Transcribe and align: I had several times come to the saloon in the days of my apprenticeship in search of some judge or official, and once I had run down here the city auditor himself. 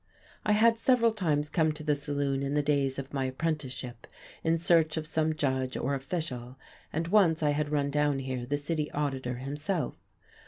I 0.43 0.53
had 0.53 0.79
several 0.79 1.11
times 1.11 1.51
come 1.51 1.71
to 1.73 1.83
the 1.83 1.95
saloon 1.95 2.41
in 2.41 2.55
the 2.55 2.63
days 2.63 2.97
of 2.97 3.13
my 3.13 3.25
apprenticeship 3.25 4.07
in 4.43 4.57
search 4.57 4.97
of 4.97 5.05
some 5.05 5.35
judge 5.35 5.77
or 5.77 5.93
official, 5.93 6.57
and 6.91 7.07
once 7.09 7.43
I 7.43 7.51
had 7.51 7.69
run 7.69 7.91
down 7.91 8.17
here 8.17 8.47
the 8.47 8.57
city 8.57 8.89
auditor 8.93 9.35
himself. 9.35 9.93